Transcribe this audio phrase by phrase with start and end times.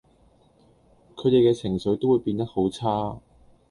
[1.15, 3.21] 佢哋嘅情緒都會變得好差